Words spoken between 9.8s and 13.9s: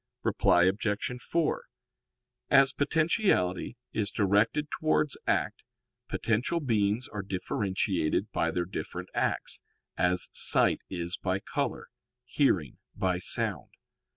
as sight is by color, hearing by sound.